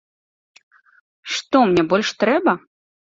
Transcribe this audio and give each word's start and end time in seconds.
Што 1.33 1.61
мне 1.73 1.83
больш 1.91 2.09
трэба? 2.25 2.51